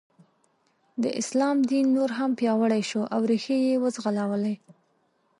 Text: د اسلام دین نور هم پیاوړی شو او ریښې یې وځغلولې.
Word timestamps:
د 1.03 1.05
اسلام 1.21 1.57
دین 1.71 1.85
نور 1.97 2.09
هم 2.19 2.31
پیاوړی 2.39 2.83
شو 2.89 3.01
او 3.13 3.21
ریښې 3.31 3.57
یې 3.67 3.75
وځغلولې. 3.83 4.55